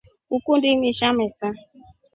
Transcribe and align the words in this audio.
Ukundi 0.35 0.65
imisha 0.75 1.07
mesa? 1.17 1.47